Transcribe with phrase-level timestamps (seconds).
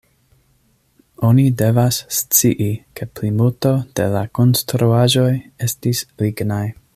[1.27, 2.69] Oni devas scii,
[3.01, 5.29] ke plimulto de la konstruaĵoj
[5.69, 6.65] estis lignaj.